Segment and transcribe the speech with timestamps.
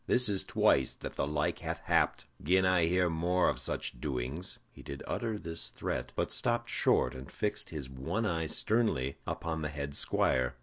[0.07, 4.57] This is twice that the like hath happed; gin I hear more of such doings"
[4.73, 9.61] He did utter his threat, but stopped short, and fixed his one eye sternly upon
[9.61, 10.55] the head squire.